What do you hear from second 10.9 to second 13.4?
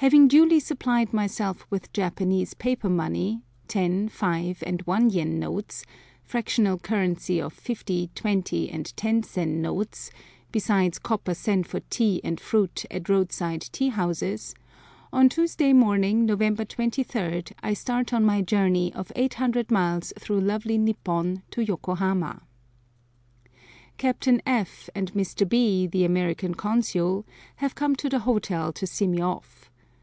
copper sen for tea and fruit at road